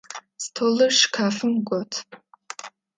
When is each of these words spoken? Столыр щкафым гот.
Столыр 0.43 0.91
щкафым 0.99 1.53
гот. 1.67 1.91